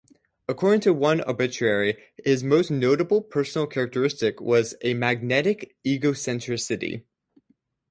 According 0.47 0.79
to 0.81 0.95
one 0.95 1.21
obituary, 1.29 1.95
his 2.25 2.43
most 2.43 2.71
notable 2.71 3.21
personal 3.21 3.67
characteristic 3.67 4.41
was 4.41 4.73
a 4.83 4.95
magnetic 4.95 5.75
egocentricity. 5.85 7.03